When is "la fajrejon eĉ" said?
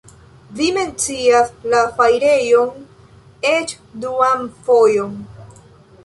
1.73-3.75